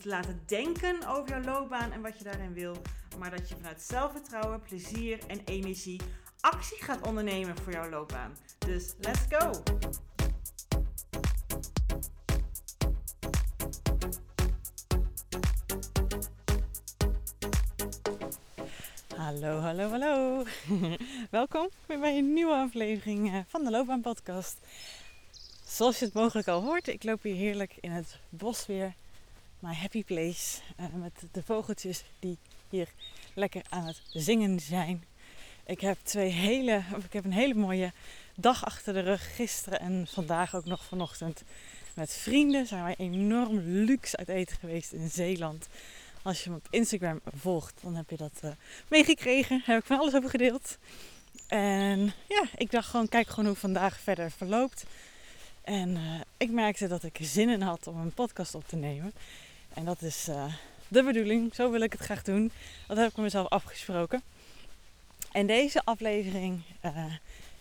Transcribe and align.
te 0.00 0.08
laten 0.08 0.42
denken 0.46 1.06
over 1.08 1.28
jouw 1.28 1.42
loopbaan 1.42 1.92
en 1.92 2.00
wat 2.00 2.18
je 2.18 2.24
daarin 2.24 2.52
wil, 2.52 2.76
maar 3.18 3.30
dat 3.30 3.48
je 3.48 3.54
vanuit 3.54 3.82
zelfvertrouwen, 3.82 4.60
plezier 4.60 5.18
en 5.26 5.40
energie 5.44 6.00
actie 6.40 6.82
gaat 6.82 7.06
ondernemen 7.06 7.56
voor 7.56 7.72
jouw 7.72 7.90
loopbaan. 7.90 8.36
Dus 8.58 8.94
let's 9.00 9.20
go! 9.28 9.50
Hallo, 19.16 19.58
hallo, 19.58 19.88
hallo. 19.88 20.44
Welkom 21.30 21.68
weer 21.86 22.00
bij 22.00 22.18
een 22.18 22.32
nieuwe 22.32 22.54
aflevering 22.54 23.32
eh, 23.32 23.40
van 23.48 23.64
de 23.64 23.70
Loopbaan 23.70 24.00
Podcast. 24.00 24.58
Zoals 25.64 25.98
je 25.98 26.04
het 26.04 26.14
mogelijk 26.14 26.48
al 26.48 26.62
hoort, 26.62 26.88
ik 26.88 27.04
loop 27.04 27.22
hier 27.22 27.34
heerlijk 27.34 27.76
in 27.80 27.90
het 27.90 28.18
bos 28.28 28.66
weer. 28.66 28.94
My 29.60 29.74
happy 29.74 30.04
place. 30.04 30.60
Uh, 30.80 30.86
met 30.94 31.12
de 31.32 31.42
vogeltjes 31.42 32.04
die 32.18 32.38
hier 32.68 32.88
lekker 33.34 33.62
aan 33.68 33.86
het 33.86 34.02
zingen 34.12 34.60
zijn. 34.60 35.04
Ik 35.66 35.80
heb 35.80 35.98
twee 36.02 36.30
hele, 36.30 36.82
ik 37.04 37.12
heb 37.12 37.24
een 37.24 37.32
hele 37.32 37.54
mooie 37.54 37.92
dag 38.36 38.64
achter 38.64 38.92
de 38.92 39.00
rug. 39.00 39.34
Gisteren 39.36 39.80
en 39.80 40.06
vandaag 40.10 40.54
ook 40.54 40.64
nog 40.64 40.84
vanochtend. 40.84 41.42
Met 41.94 42.12
vrienden 42.12 42.66
zijn 42.66 42.82
wij 42.82 42.94
enorm 42.98 43.58
luxe 43.58 44.16
uit 44.16 44.28
eten 44.28 44.56
geweest 44.56 44.92
in 44.92 45.10
Zeeland. 45.10 45.68
Als 46.22 46.44
je 46.44 46.50
me 46.50 46.56
op 46.56 46.66
Instagram 46.70 47.20
volgt, 47.24 47.74
dan 47.82 47.94
heb 47.94 48.10
je 48.10 48.16
dat 48.16 48.40
uh, 48.44 48.50
meegekregen. 48.88 49.62
Heb 49.64 49.78
ik 49.78 49.86
van 49.86 49.98
alles 49.98 50.14
over 50.14 50.30
gedeeld. 50.30 50.78
En 51.46 52.12
ja, 52.28 52.44
ik 52.56 52.70
dacht 52.70 52.88
gewoon, 52.88 53.08
kijk 53.08 53.28
gewoon 53.28 53.46
hoe 53.46 53.56
vandaag 53.56 54.00
verder 54.00 54.30
verloopt. 54.30 54.84
En 55.62 55.88
uh, 55.90 56.20
ik 56.36 56.50
merkte 56.50 56.88
dat 56.88 57.02
ik 57.02 57.18
zin 57.20 57.48
in 57.48 57.62
had 57.62 57.86
om 57.86 58.00
een 58.00 58.14
podcast 58.14 58.54
op 58.54 58.68
te 58.68 58.76
nemen. 58.76 59.12
En 59.74 59.84
dat 59.84 60.02
is 60.02 60.28
uh, 60.28 60.44
de 60.88 61.02
bedoeling. 61.02 61.54
Zo 61.54 61.70
wil 61.70 61.80
ik 61.80 61.92
het 61.92 62.00
graag 62.00 62.22
doen. 62.22 62.52
Dat 62.86 62.96
heb 62.96 63.08
ik 63.08 63.14
met 63.14 63.24
mezelf 63.24 63.48
afgesproken. 63.48 64.22
En 65.32 65.46
deze 65.46 65.80
aflevering, 65.84 66.62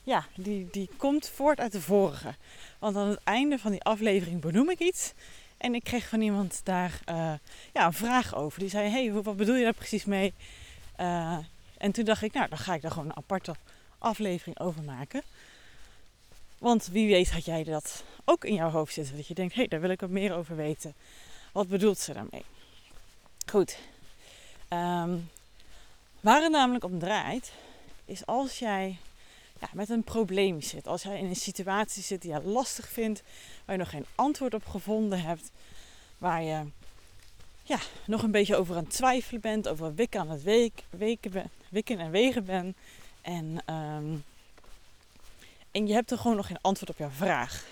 ja, 0.03 0.25
die, 0.35 0.67
die 0.71 0.89
komt 0.97 1.30
voort 1.30 1.59
uit 1.59 1.71
de 1.71 1.81
vorige. 1.81 2.35
Want 2.80 2.95
aan 2.95 3.07
het 3.07 3.19
einde 3.23 3.59
van 3.59 3.71
die 3.71 3.83
aflevering 3.83 4.41
benoem 4.41 4.69
ik 4.69 4.80
iets. 4.80 5.13
En 5.57 5.75
ik 5.75 5.83
kreeg 5.83 6.07
van 6.07 6.21
iemand 6.21 6.61
daar 6.63 6.99
uh, 7.09 7.33
ja, 7.73 7.85
een 7.85 7.93
vraag 7.93 8.35
over. 8.35 8.59
Die 8.59 8.69
zei: 8.69 8.89
Hey, 8.89 9.11
wat 9.11 9.35
bedoel 9.35 9.55
je 9.55 9.63
daar 9.63 9.73
precies 9.73 10.05
mee? 10.05 10.33
En 11.77 11.91
toen 11.91 12.05
dacht 12.05 12.21
ik: 12.21 12.33
Nou, 12.33 12.49
dan 12.49 12.57
ga 12.57 12.73
ik 12.73 12.81
daar 12.81 12.91
gewoon 12.91 13.09
een 13.09 13.17
aparte 13.17 13.55
aflevering 13.97 14.59
over 14.59 14.83
maken. 14.83 15.21
Want 16.57 16.87
wie 16.87 17.07
weet 17.07 17.31
had 17.31 17.45
jij 17.45 17.63
dat 17.63 18.03
ook 18.25 18.45
in 18.45 18.53
jouw 18.53 18.69
hoofd 18.69 18.93
zitten. 18.93 19.15
Dat 19.15 19.27
je 19.27 19.33
denkt: 19.33 19.53
Hé, 19.53 19.59
hey, 19.59 19.67
daar 19.67 19.81
wil 19.81 19.89
ik 19.89 19.99
wat 19.99 20.09
meer 20.09 20.35
over 20.35 20.55
weten. 20.55 20.93
Wat 21.52 21.67
bedoelt 21.67 22.00
ze 22.00 22.14
daarmee? 22.14 22.45
Goed. 23.45 23.78
Um, 24.69 25.30
waar 26.19 26.42
het 26.42 26.52
namelijk 26.52 26.83
om 26.83 27.00
draait, 27.00 27.52
is 28.05 28.26
als 28.26 28.60
jij 28.60 28.98
ja, 29.59 29.67
met 29.73 29.89
een 29.89 30.04
probleem 30.04 30.61
zit. 30.61 30.88
Als 30.88 31.04
jij 31.04 31.20
in 31.20 31.26
een 31.26 31.36
situatie 31.36 32.04
zit 32.04 32.21
die 32.21 32.32
je 32.32 32.42
lastig 32.42 32.88
vindt, 32.89 33.23
waar 33.65 33.76
je 33.76 33.82
nog 33.82 33.89
geen 33.89 34.05
antwoord 34.15 34.54
op 34.54 34.65
gevonden 34.65 35.21
hebt, 35.21 35.52
waar 36.17 36.43
je 36.43 36.65
ja, 37.64 37.80
nog 38.05 38.23
een 38.23 38.32
beetje 38.32 38.55
over 38.55 38.76
aan 38.76 38.83
het 38.83 38.93
twijfelen 38.93 39.42
bent, 39.42 39.67
over 39.67 39.95
wikken 39.95 40.30
het 40.30 40.43
weken, 40.89 41.32
ben, 41.32 41.49
en 41.99 42.11
wegen 42.11 42.45
bent. 42.45 42.77
En, 43.21 43.73
um, 43.73 44.23
en 45.71 45.88
je 45.88 45.93
hebt 45.93 46.11
er 46.11 46.17
gewoon 46.17 46.36
nog 46.36 46.48
geen 46.48 46.61
antwoord 46.61 46.89
op 46.89 46.98
jouw 46.98 47.09
vraag. 47.09 47.65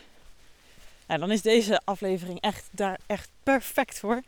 Nou, 1.07 1.19
dan 1.19 1.31
is 1.31 1.41
deze 1.41 1.81
aflevering 1.83 2.41
echt 2.41 2.69
daar 2.71 2.99
echt 3.05 3.29
perfect 3.43 3.99
voor. 3.99 4.21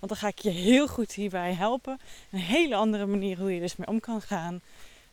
Want 0.00 0.08
dan 0.08 0.16
ga 0.16 0.28
ik 0.28 0.38
je 0.38 0.50
heel 0.50 0.88
goed 0.88 1.12
hierbij 1.12 1.52
helpen. 1.52 2.00
Een 2.30 2.38
hele 2.38 2.74
andere 2.74 3.06
manier 3.06 3.38
hoe 3.38 3.54
je 3.54 3.60
dus 3.60 3.76
mee 3.76 3.88
om 3.88 4.00
kan 4.00 4.20
gaan. 4.20 4.60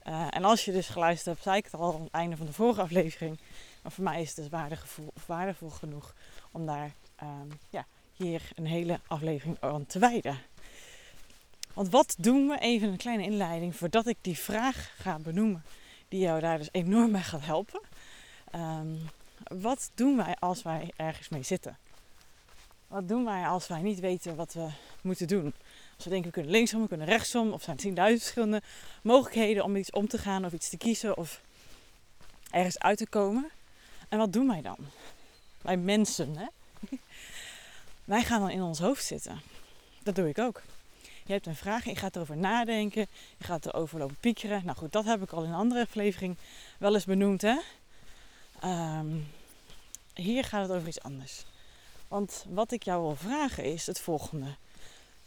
Uh, 0.07 0.27
en 0.29 0.43
als 0.43 0.65
je 0.65 0.71
dus 0.71 0.87
geluisterd 0.87 1.27
hebt, 1.27 1.43
zei 1.43 1.57
ik 1.57 1.63
het 1.63 1.73
al 1.73 1.93
aan 1.93 2.01
het 2.01 2.11
einde 2.11 2.37
van 2.37 2.45
de 2.45 2.53
vorige 2.53 2.81
aflevering. 2.81 3.39
Maar 3.81 3.91
voor 3.91 4.03
mij 4.03 4.21
is 4.21 4.35
het 4.35 4.51
dus 4.51 4.75
waardevol, 5.25 5.69
genoeg 5.69 6.13
om 6.51 6.65
daar 6.65 6.93
um, 7.23 7.59
ja, 7.69 7.85
hier 8.13 8.41
een 8.55 8.65
hele 8.65 8.99
aflevering 9.07 9.57
aan 9.59 9.85
te 9.85 9.99
wijden. 9.99 10.37
Want 11.73 11.89
wat 11.89 12.15
doen 12.17 12.47
we? 12.47 12.59
Even 12.59 12.87
een 12.87 12.97
kleine 12.97 13.23
inleiding 13.23 13.75
voordat 13.75 14.07
ik 14.07 14.17
die 14.21 14.37
vraag 14.37 14.93
ga 14.97 15.19
benoemen, 15.19 15.63
die 16.07 16.19
jou 16.19 16.39
daar 16.39 16.57
dus 16.57 16.69
enorm 16.71 17.11
bij 17.11 17.21
gaat 17.21 17.45
helpen. 17.45 17.81
Um, 18.55 19.09
wat 19.43 19.91
doen 19.93 20.17
wij 20.17 20.35
als 20.39 20.61
wij 20.61 20.91
ergens 20.95 21.29
mee 21.29 21.43
zitten? 21.43 21.77
Wat 22.87 23.07
doen 23.07 23.25
wij 23.25 23.47
als 23.47 23.67
wij 23.67 23.81
niet 23.81 23.99
weten 23.99 24.35
wat 24.35 24.53
we 24.53 24.67
moeten 25.01 25.27
doen? 25.27 25.53
Als 25.95 26.03
we 26.03 26.09
denken 26.09 26.27
we 26.27 26.33
kunnen 26.33 26.51
linksom, 26.51 26.81
we 26.81 26.87
kunnen 26.87 27.07
rechtsom, 27.07 27.51
of 27.51 27.63
zijn 27.63 27.77
er 27.77 28.11
10.000 28.11 28.21
verschillende 28.21 28.61
mogelijkheden 29.03 29.63
om 29.63 29.75
iets 29.75 29.91
om 29.91 30.07
te 30.07 30.17
gaan 30.17 30.45
of 30.45 30.53
iets 30.53 30.69
te 30.69 30.77
kiezen 30.77 31.17
of 31.17 31.41
ergens 32.49 32.79
uit 32.79 32.97
te 32.97 33.07
komen. 33.07 33.49
En 34.09 34.17
wat 34.17 34.33
doen 34.33 34.47
wij 34.47 34.61
dan? 34.61 34.77
Wij 35.61 35.77
mensen, 35.77 36.37
hè? 36.37 36.45
Wij 38.03 38.23
gaan 38.23 38.39
dan 38.39 38.49
in 38.49 38.61
ons 38.61 38.79
hoofd 38.79 39.05
zitten. 39.05 39.41
Dat 40.03 40.15
doe 40.15 40.29
ik 40.29 40.39
ook. 40.39 40.61
Je 41.25 41.33
hebt 41.33 41.45
een 41.45 41.55
vraag, 41.55 41.85
je 41.85 41.95
gaat 41.95 42.15
erover 42.15 42.37
nadenken, 42.37 43.07
je 43.37 43.43
gaat 43.43 43.65
erover 43.65 43.99
lopen 43.99 44.17
piekeren. 44.19 44.61
Nou 44.65 44.77
goed, 44.77 44.91
dat 44.91 45.05
heb 45.05 45.21
ik 45.21 45.31
al 45.31 45.43
in 45.43 45.49
een 45.49 45.55
andere 45.55 45.81
aflevering 45.81 46.37
wel 46.77 46.93
eens 46.93 47.05
benoemd, 47.05 47.41
hè? 47.41 47.57
Um, 48.63 49.27
hier 50.13 50.43
gaat 50.43 50.61
het 50.67 50.77
over 50.77 50.87
iets 50.87 51.01
anders. 51.01 51.45
Want 52.07 52.45
wat 52.49 52.71
ik 52.71 52.83
jou 52.83 53.01
wil 53.01 53.15
vragen 53.15 53.63
is 53.63 53.87
het 53.87 53.99
volgende. 53.99 54.55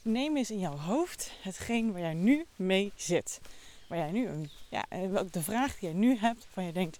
Neem 0.02 0.36
eens 0.36 0.50
in 0.50 0.58
jouw 0.58 0.76
hoofd 0.76 1.30
hetgeen 1.42 1.92
waar 1.92 2.00
jij 2.00 2.14
nu 2.14 2.46
mee 2.56 2.92
zit. 2.96 3.40
Waar 3.88 3.98
jij 3.98 4.10
nu, 4.10 4.48
ja, 4.68 4.84
ook 5.14 5.32
de 5.32 5.42
vraag 5.42 5.78
die 5.78 5.88
jij 5.88 5.98
nu 5.98 6.16
hebt, 6.18 6.46
van 6.50 6.64
je 6.64 6.72
denkt, 6.72 6.98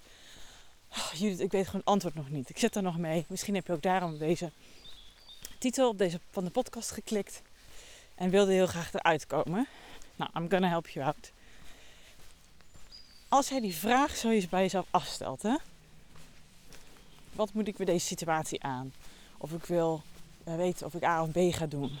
oh, 0.91 1.11
Judith, 1.13 1.39
ik 1.39 1.51
weet 1.51 1.65
gewoon 1.65 1.81
het 1.81 1.89
antwoord 1.89 2.15
nog 2.15 2.29
niet. 2.29 2.49
Ik 2.49 2.57
zit 2.57 2.75
er 2.75 2.81
nog 2.81 2.97
mee. 2.97 3.25
Misschien 3.27 3.55
heb 3.55 3.67
je 3.67 3.73
ook 3.73 3.81
daarom 3.81 4.17
deze 4.17 4.51
titel 5.57 5.89
op 5.89 5.97
deze 5.97 6.19
van 6.31 6.43
de 6.43 6.49
podcast 6.49 6.91
geklikt 6.91 7.41
en 8.15 8.29
wilde 8.29 8.51
heel 8.51 8.67
graag 8.67 8.93
eruit 8.93 9.27
komen. 9.27 9.67
Nou, 10.15 10.31
I'm 10.35 10.49
gonna 10.49 10.69
help 10.69 10.87
you 10.87 11.05
out. 11.05 11.31
Als 13.29 13.49
jij 13.49 13.59
die 13.59 13.75
vraag 13.75 14.15
zo 14.15 14.29
eens 14.29 14.49
bij 14.49 14.61
jezelf 14.61 14.87
afstelt, 14.91 15.41
hè? 15.41 15.55
Wat 17.35 17.53
moet 17.53 17.67
ik 17.67 17.77
met 17.77 17.87
deze 17.87 18.05
situatie 18.05 18.63
aan? 18.63 18.93
Of 19.37 19.51
ik 19.51 19.65
wil 19.65 20.01
uh, 20.47 20.55
weten 20.55 20.85
of 20.85 20.93
ik 20.93 21.03
A 21.03 21.21
of 21.23 21.31
B 21.31 21.37
ga 21.49 21.65
doen. 21.65 21.91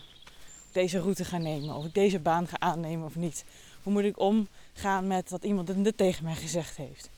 Deze 0.71 0.99
route 0.99 1.25
ga 1.25 1.37
nemen. 1.37 1.75
Of 1.75 1.85
ik 1.85 1.93
deze 1.93 2.19
baan 2.19 2.47
ga 2.47 2.59
aannemen 2.59 3.05
of 3.05 3.15
niet. 3.15 3.45
Hoe 3.83 3.93
moet 3.93 4.03
ik 4.03 4.19
omgaan 4.19 5.07
met 5.07 5.29
wat 5.29 5.43
iemand 5.43 5.83
dit 5.83 5.97
tegen 5.97 6.23
mij 6.23 6.35
gezegd 6.35 6.77
heeft? 6.77 7.09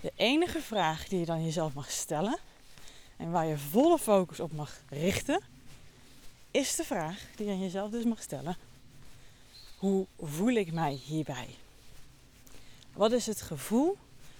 De 0.00 0.12
enige 0.16 0.60
vraag 0.60 1.08
die 1.08 1.18
je 1.18 1.24
dan 1.24 1.44
jezelf 1.44 1.74
mag 1.74 1.90
stellen 1.90 2.38
en 3.16 3.30
waar 3.30 3.46
je 3.46 3.58
volle 3.58 3.98
focus 3.98 4.40
op 4.40 4.52
mag 4.52 4.80
richten, 4.88 5.40
is 6.50 6.74
de 6.74 6.84
vraag 6.84 7.22
die 7.36 7.46
je 7.46 7.52
aan 7.52 7.60
jezelf 7.60 7.90
dus 7.90 8.04
mag 8.04 8.22
stellen. 8.22 8.56
Hoe 9.78 10.06
voel 10.20 10.52
ik 10.52 10.72
mij 10.72 10.92
hierbij? 10.92 11.48
Wat 12.92 13.12
is 13.12 13.26
het 13.26 13.42
gevoel 13.42 13.96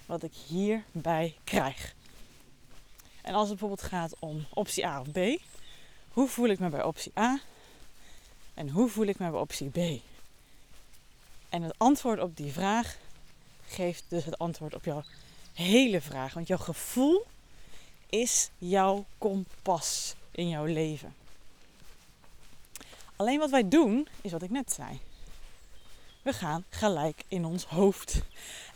wat 0.09 0.23
ik 0.23 0.33
hierbij 0.47 1.35
krijg? 1.43 1.95
En 3.21 3.33
als 3.33 3.49
het 3.49 3.59
bijvoorbeeld 3.59 3.89
gaat 3.89 4.13
om 4.19 4.45
optie 4.53 4.85
A 4.85 4.99
of 4.99 5.11
B, 5.11 5.17
hoe 6.09 6.27
voel 6.27 6.47
ik 6.47 6.59
me 6.59 6.69
bij 6.69 6.83
optie 6.83 7.11
A? 7.17 7.39
En 8.53 8.69
hoe 8.69 8.89
voel 8.89 9.05
ik 9.05 9.19
me 9.19 9.29
bij 9.29 9.39
optie 9.39 9.69
B? 9.69 10.01
En 11.49 11.61
het 11.61 11.73
antwoord 11.77 12.19
op 12.19 12.37
die 12.37 12.51
vraag 12.51 12.97
geeft 13.67 14.03
dus 14.07 14.25
het 14.25 14.37
antwoord 14.37 14.75
op 14.75 14.85
jouw 14.85 15.03
hele 15.53 16.01
vraag. 16.01 16.33
Want 16.33 16.47
jouw 16.47 16.57
gevoel 16.57 17.25
is 18.09 18.49
jouw 18.57 19.05
kompas 19.17 20.15
in 20.31 20.49
jouw 20.49 20.65
leven. 20.65 21.15
Alleen 23.15 23.39
wat 23.39 23.49
wij 23.49 23.67
doen, 23.67 24.07
is 24.21 24.31
wat 24.31 24.41
ik 24.41 24.49
net 24.49 24.71
zei. 24.71 24.99
We 26.21 26.33
gaan 26.33 26.65
gelijk 26.69 27.23
in 27.27 27.45
ons 27.45 27.65
hoofd. 27.65 28.21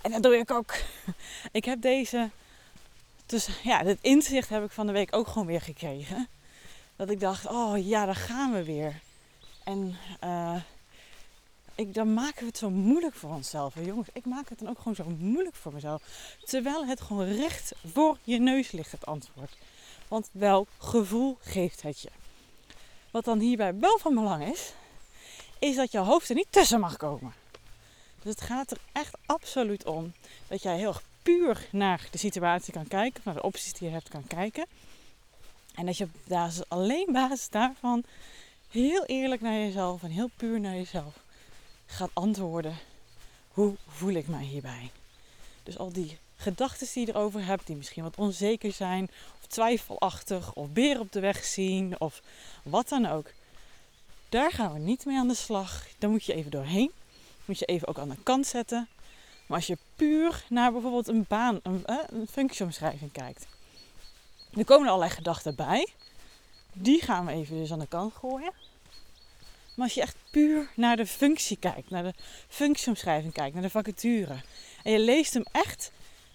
En 0.04 0.12
dat 0.12 0.24
doe 0.24 0.38
ik 0.38 0.52
ook. 0.52 0.74
Ik 1.52 1.66
heb 1.66 1.82
deze. 1.82 2.30
Dus 3.26 3.50
ja, 3.64 3.84
dit 3.84 3.98
inzicht 4.02 4.50
heb 4.50 4.64
ik 4.64 4.72
van 4.72 4.88
de 4.88 4.94
week 4.94 5.16
ook 5.16 5.28
gewoon 5.28 5.48
weer 5.48 5.62
gekregen. 5.62 6.28
Dat 6.96 7.10
ik 7.10 7.20
dacht, 7.20 7.48
oh 7.48 7.86
ja, 7.88 8.06
daar 8.06 8.16
gaan 8.16 8.54
we 8.54 8.64
weer. 8.64 9.00
En 9.64 9.98
uh, 10.24 10.56
ik, 11.76 11.94
dan 11.94 12.14
maken 12.14 12.40
we 12.40 12.46
het 12.46 12.58
zo 12.58 12.70
moeilijk 12.70 13.16
voor 13.16 13.30
onszelf. 13.30 13.76
En 13.76 13.86
jongens, 13.86 14.08
ik 14.14 14.26
maak 14.26 14.50
het 14.50 14.60
dan 14.60 14.70
ook 14.70 14.78
gewoon 14.78 14.96
zo 14.96 15.06
moeilijk 15.20 15.56
voor 15.56 15.74
mezelf. 15.74 16.02
Terwijl 16.46 16.86
het 16.86 17.02
gewoon 17.02 17.28
recht 17.28 17.74
voor 17.94 18.18
je 18.24 18.40
neus 18.40 18.72
ligt, 18.72 18.92
het 18.92 19.06
antwoord. 19.06 19.58
Want 20.08 20.30
welk 20.32 20.68
gevoel 20.78 21.38
geeft 21.42 21.82
het 21.82 22.02
je? 22.02 22.10
Wat 23.12 23.26
dan 23.26 23.40
hierbij 23.40 23.80
wel 23.80 23.98
van 23.98 24.14
belang 24.14 24.52
is, 24.52 24.74
is 25.60 25.76
dat 25.76 25.92
je 25.92 25.98
hoofd 25.98 26.30
er 26.30 26.36
niet 26.36 26.48
tussen 26.50 26.80
mag 26.80 26.98
komen. 26.98 27.34
Dus 28.24 28.32
het 28.32 28.42
gaat 28.42 28.72
er 28.72 28.78
echt 28.92 29.18
absoluut 29.26 29.86
om 29.86 30.14
dat 30.48 30.62
jij 30.62 30.78
heel 30.78 30.96
puur 31.24 31.68
naar 31.72 32.08
de 32.12 32.18
situatie 32.18 32.74
kan 32.74 32.88
kijken, 32.88 33.22
naar 33.26 33.34
de 33.34 33.44
opties 33.44 33.74
die 33.74 33.88
je 33.88 33.94
hebt 33.94 34.10
kan 34.10 34.28
kijken. 34.28 34.66
En 35.76 35.86
dat 35.86 35.98
je 35.98 36.08
daar 36.24 36.54
alleen 36.68 37.08
basis 37.12 37.50
daarvan 37.50 38.04
heel 38.70 39.06
eerlijk 39.06 39.42
naar 39.42 39.54
jezelf 39.54 40.04
en 40.04 40.10
heel 40.10 40.30
puur 40.38 40.60
naar 40.60 40.76
jezelf 40.76 41.14
gaat 41.86 42.10
antwoorden. 42.14 42.78
Hoe 43.48 43.76
voel 43.88 44.14
ik 44.14 44.28
mij 44.28 44.44
hierbij? 44.44 44.92
Dus 45.64 45.78
al 45.78 45.92
die 45.92 46.18
gedachten 46.36 46.88
die 46.94 47.06
je 47.06 47.12
erover 47.14 47.46
hebt, 47.46 47.68
die 47.68 47.76
misschien 47.76 48.04
wat 48.04 48.16
onzeker 48.16 48.72
zijn, 48.72 49.10
of 49.42 49.48
twijfelachtig, 49.48 50.54
of 50.54 50.70
beer 50.70 51.00
op 51.00 51.12
de 51.12 51.20
weg 51.20 51.44
zien, 51.44 52.00
of 52.00 52.22
wat 52.64 52.90
dan 52.90 53.06
ook. 53.06 53.32
Daar 54.30 54.52
gaan 54.52 54.74
we 54.74 54.80
niet 54.80 55.06
mee 55.06 55.18
aan 55.18 55.28
de 55.28 55.36
slag. 55.36 55.88
Daar 55.98 56.10
moet 56.10 56.26
je 56.26 56.34
even 56.34 56.52
doorheen. 56.52 56.92
Moet 57.46 57.60
je 57.60 57.66
even 57.66 57.88
ook 57.88 58.00
aan 58.00 58.10
de 58.10 58.24
kant 58.24 58.48
zetten. 58.48 58.88
Maar 59.48 59.58
als 59.58 59.68
je 59.68 59.78
puur 59.96 60.44
naar 60.50 60.72
bijvoorbeeld 60.72 61.08
een 61.08 61.26
baan, 61.28 61.60
een, 61.64 61.84
een 61.86 62.28
functieomschrijving 62.28 63.12
kijkt. 63.12 63.46
Er 64.54 64.66
komen 64.66 64.86
er 64.86 64.94
allerlei 64.94 65.16
gedachten 65.16 65.56
bij. 65.56 65.88
Die 66.74 67.02
gaan 67.02 67.26
we 67.26 67.32
even 67.32 67.58
dus 67.58 67.72
aan 67.72 67.80
de 67.80 67.88
kant 67.88 68.14
gooien. 68.14 68.52
Maar 69.76 69.86
als 69.86 69.94
je 69.94 70.02
echt 70.02 70.16
puur 70.32 70.70
naar 70.76 70.96
de 70.96 71.06
functie 71.06 71.58
kijkt, 71.58 71.90
naar 71.90 72.04
de 72.04 72.14
functieomschrijving 72.48 73.34
kijkt, 73.34 73.54
naar 73.54 73.64
de 73.64 73.70
vacature. 73.70 74.42
En 74.84 74.92
je 74.92 75.00
leest 75.00 75.34
hem 75.34 75.46
echt 75.52 75.92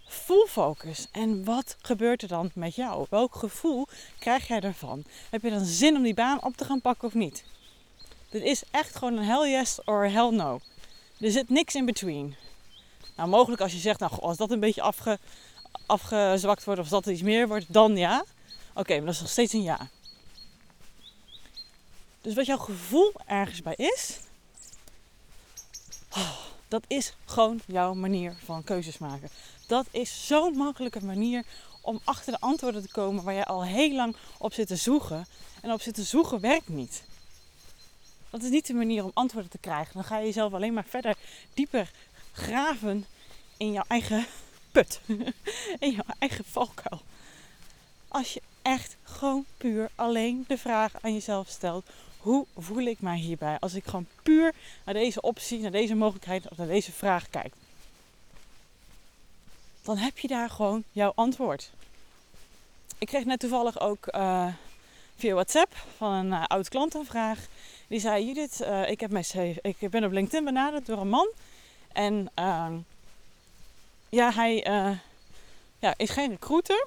full 0.06 0.46
focus. 0.48 1.06
En 1.12 1.44
wat 1.44 1.76
gebeurt 1.82 2.22
er 2.22 2.28
dan 2.28 2.50
met 2.54 2.74
jou? 2.74 3.06
Welk 3.10 3.34
gevoel 3.34 3.86
krijg 4.18 4.48
jij 4.48 4.60
ervan? 4.60 5.04
Heb 5.30 5.42
je 5.42 5.50
dan 5.50 5.64
zin 5.64 5.96
om 5.96 6.02
die 6.02 6.14
baan 6.14 6.44
op 6.44 6.56
te 6.56 6.64
gaan 6.64 6.80
pakken 6.80 7.08
of 7.08 7.14
niet? 7.14 7.44
Dit 8.28 8.42
is 8.42 8.62
echt 8.70 8.96
gewoon 8.96 9.16
een 9.16 9.24
hell 9.24 9.50
yes 9.50 9.84
or 9.84 10.10
hell 10.10 10.30
no. 10.30 10.60
Er 11.20 11.30
zit 11.30 11.48
niks 11.48 11.74
in 11.74 11.84
between. 11.84 12.34
Nou, 13.16 13.28
mogelijk 13.28 13.62
als 13.62 13.72
je 13.72 13.78
zegt, 13.78 14.00
nou, 14.00 14.12
als 14.20 14.36
dat 14.36 14.50
een 14.50 14.60
beetje 14.60 14.82
afge, 14.82 15.18
afgezwakt 15.86 16.64
wordt 16.64 16.80
of 16.80 16.88
dat 16.88 17.06
er 17.06 17.12
iets 17.12 17.22
meer 17.22 17.48
wordt, 17.48 17.72
dan 17.72 17.96
ja. 17.96 18.24
Oké, 18.74 18.96
maar 18.96 19.04
dat 19.04 19.14
is 19.14 19.20
nog 19.20 19.30
steeds 19.30 19.52
een 19.52 19.62
ja. 19.62 19.88
Dus 22.20 22.34
wat 22.34 22.46
jouw 22.46 22.58
gevoel 22.58 23.12
ergens 23.26 23.62
bij 23.62 23.74
is, 23.76 24.18
oh, 26.16 26.38
dat 26.68 26.82
is 26.86 27.12
gewoon 27.24 27.60
jouw 27.66 27.94
manier 27.94 28.36
van 28.44 28.64
keuzes 28.64 28.98
maken. 28.98 29.28
Dat 29.66 29.86
is 29.90 30.26
zo'n 30.26 30.56
makkelijke 30.56 31.04
manier 31.04 31.44
om 31.80 32.00
achter 32.04 32.32
de 32.32 32.40
antwoorden 32.40 32.82
te 32.82 32.92
komen 32.92 33.24
waar 33.24 33.34
jij 33.34 33.44
al 33.44 33.64
heel 33.64 33.94
lang 33.94 34.16
op 34.38 34.52
zit 34.52 34.66
te 34.66 34.76
zoeken. 34.76 35.26
En 35.62 35.72
op 35.72 35.80
zit 35.80 35.94
te 35.94 36.02
zoeken 36.02 36.40
werkt 36.40 36.68
niet. 36.68 37.02
Dat 38.30 38.42
is 38.42 38.50
niet 38.50 38.66
de 38.66 38.74
manier 38.74 39.04
om 39.04 39.10
antwoorden 39.14 39.50
te 39.50 39.58
krijgen. 39.58 39.94
Dan 39.94 40.04
ga 40.04 40.18
je 40.18 40.26
jezelf 40.26 40.52
alleen 40.52 40.72
maar 40.72 40.84
verder 40.88 41.16
dieper 41.54 41.90
graven 42.32 43.06
in 43.56 43.72
jouw 43.72 43.84
eigen 43.88 44.26
put. 44.72 45.00
in 45.86 45.90
jouw 45.90 46.14
eigen 46.18 46.44
valkuil. 46.44 47.02
Als 48.08 48.34
je 48.34 48.42
echt 48.62 48.96
gewoon 49.02 49.44
puur 49.56 49.90
alleen 49.94 50.44
de 50.48 50.58
vraag 50.58 50.92
aan 51.00 51.12
jezelf 51.12 51.48
stelt: 51.48 51.86
hoe 52.18 52.46
voel 52.56 52.82
ik 52.82 53.00
mij 53.00 53.16
hierbij? 53.16 53.58
Als 53.58 53.74
ik 53.74 53.84
gewoon 53.84 54.06
puur 54.22 54.54
naar 54.84 54.94
deze 54.94 55.20
optie, 55.20 55.58
naar 55.58 55.70
deze 55.70 55.94
mogelijkheid 55.94 56.48
of 56.48 56.56
naar 56.56 56.66
deze 56.66 56.92
vraag 56.92 57.30
kijk. 57.30 57.54
Dan 59.82 59.96
heb 59.96 60.18
je 60.18 60.28
daar 60.28 60.50
gewoon 60.50 60.84
jouw 60.92 61.12
antwoord. 61.14 61.70
Ik 62.98 63.06
kreeg 63.06 63.24
net 63.24 63.40
toevallig 63.40 63.80
ook 63.80 64.14
uh, 64.14 64.46
via 65.16 65.34
WhatsApp 65.34 65.76
van 65.96 66.12
een 66.12 66.26
uh, 66.26 66.44
oud 66.46 66.68
klant 66.68 66.94
een 66.94 67.06
vraag. 67.06 67.46
Die 67.88 68.00
zei: 68.00 68.26
Judith, 68.26 68.60
uh, 68.60 68.90
ik, 68.90 69.00
heb 69.00 69.10
mijn 69.10 69.58
ik 69.62 69.90
ben 69.90 70.04
op 70.04 70.12
LinkedIn 70.12 70.44
benaderd 70.44 70.86
door 70.86 70.98
een 70.98 71.08
man. 71.08 71.28
En 71.92 72.30
ehm, 72.34 72.76
ja, 74.08 74.32
hij 74.32 74.54
ja, 75.78 75.94
is 75.96 76.10
geen 76.10 76.30
recruiter. 76.30 76.86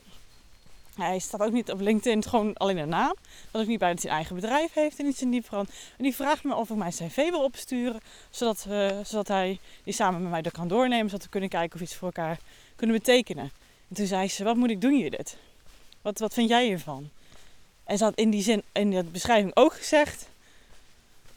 Hij 0.96 1.20
staat 1.20 1.42
ook 1.42 1.52
niet 1.52 1.72
op 1.72 1.80
LinkedIn, 1.80 2.24
gewoon 2.24 2.54
alleen 2.54 2.78
een 2.78 2.90
naam. 2.90 3.16
Dat 3.52 3.62
ook 3.62 3.68
niet 3.68 3.80
bij 3.80 3.94
dat 3.94 4.06
eigen 4.06 4.36
bedrijf 4.36 4.74
heeft 4.74 5.00
en 5.00 5.06
iets 5.06 5.22
in 5.22 5.30
die 5.30 5.42
brand. 5.42 5.70
En 5.98 6.04
die 6.04 6.16
vraagt 6.16 6.44
me 6.44 6.56
of 6.56 6.70
ik 6.70 6.76
mijn 6.76 6.92
cv 6.92 7.16
wil 7.16 7.44
opsturen, 7.44 8.00
zodat, 8.30 8.68
zodat 9.04 9.28
hij 9.28 9.60
die 9.84 9.94
samen 9.94 10.22
met 10.22 10.32
mij 10.32 10.42
dat 10.42 10.52
kan 10.52 10.68
doornemen, 10.68 11.10
zodat 11.10 11.24
we 11.24 11.30
kunnen 11.30 11.50
kijken 11.50 11.76
of 11.76 11.82
iets 11.82 11.96
voor 11.96 12.08
elkaar 12.08 12.40
kunnen 12.76 12.98
betekenen. 12.98 13.52
En 13.90 13.96
toen 13.96 14.06
zei 14.06 14.28
ze, 14.28 14.44
wat 14.44 14.56
moet 14.56 14.70
ik 14.70 14.82
doen 14.82 14.98
Judith? 14.98 15.38
Wat, 16.02 16.20
wat 16.20 16.34
vind 16.34 16.50
jij 16.50 16.66
hiervan? 16.66 17.10
En 17.84 17.98
ze 17.98 18.04
had 18.04 18.16
in 18.16 18.30
die 18.30 18.44
zin, 18.44 18.64
in 18.72 18.92
de 18.92 19.04
beschrijving 19.04 19.52
ook 19.56 19.74
gezegd, 19.74 20.30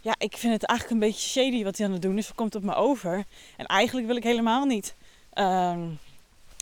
ja, 0.05 0.15
ik 0.19 0.37
vind 0.37 0.53
het 0.53 0.65
eigenlijk 0.65 1.01
een 1.01 1.09
beetje 1.09 1.29
shady 1.29 1.65
wat 1.65 1.77
hij 1.77 1.87
aan 1.87 1.93
het 1.93 2.03
doen 2.03 2.19
is. 2.19 2.27
Wat 2.27 2.37
komt 2.37 2.55
op 2.55 2.63
me 2.63 2.75
over? 2.75 3.25
En 3.57 3.67
eigenlijk 3.67 4.07
wil 4.07 4.17
ik 4.17 4.23
helemaal 4.23 4.65
niet... 4.65 4.95
Ehm, 5.33 5.81